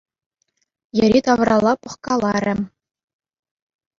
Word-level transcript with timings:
Йӗри-тавралла 0.97 1.73
пӑхкаларӗ. 1.81 2.55